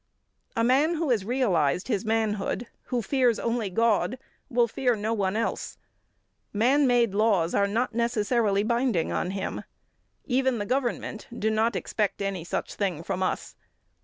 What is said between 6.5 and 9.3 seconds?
Man made laws are not necessarily binding on